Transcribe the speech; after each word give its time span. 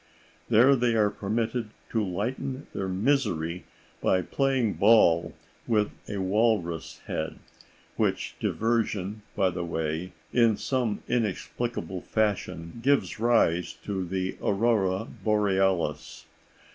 There 0.49 0.75
they 0.75 0.95
are 0.95 1.11
permitted 1.11 1.69
to 1.91 2.03
lighten 2.03 2.65
their 2.73 2.87
misery 2.87 3.65
by 4.01 4.23
playing 4.23 4.73
ball 4.73 5.35
with 5.67 5.91
a 6.09 6.17
walrus 6.17 7.01
head, 7.05 7.37
which 7.97 8.35
diversion, 8.39 9.21
by 9.35 9.51
the 9.51 9.63
way, 9.63 10.13
in 10.33 10.57
some 10.57 11.03
inexplicable 11.07 12.01
fashion, 12.01 12.79
gives 12.81 13.19
rise 13.19 13.73
to 13.83 14.03
the 14.03 14.39
aurora 14.41 15.05
borealis. 15.05 16.25